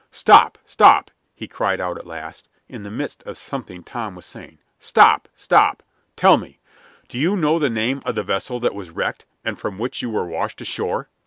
[0.09, 0.57] "Stop!
[0.65, 4.57] stop!" he cried out at last, in the midst of something Tom was saying.
[4.79, 5.29] "Stop!
[5.35, 5.83] stop!
[6.15, 6.59] Tell me;
[7.07, 10.09] do you know the name of the vessel that was wrecked, and from which you
[10.09, 11.09] were washed ashore?"